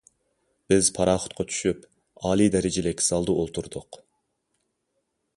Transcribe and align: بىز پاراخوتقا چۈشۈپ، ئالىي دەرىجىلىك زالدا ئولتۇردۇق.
بىز 0.71 0.87
پاراخوتقا 0.93 1.43
چۈشۈپ، 1.51 1.83
ئالىي 2.29 2.49
دەرىجىلىك 2.55 3.03
زالدا 3.09 3.35
ئولتۇردۇق. 3.43 4.01